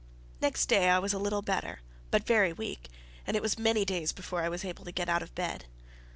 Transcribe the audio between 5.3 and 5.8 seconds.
bed.